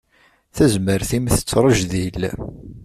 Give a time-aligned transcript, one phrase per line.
[0.55, 2.21] Tazmert-im tettrejdil.